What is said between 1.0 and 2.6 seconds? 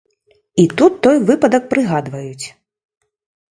той выпадак прыгадваюць.